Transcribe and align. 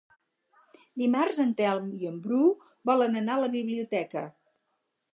Dimarts 1.01 1.41
en 1.43 1.51
Telm 1.59 1.93
i 2.05 2.11
en 2.13 2.19
Bru 2.25 2.41
volen 2.93 3.23
anar 3.23 3.39
a 3.39 3.47
la 3.47 3.55
biblioteca. 3.61 4.29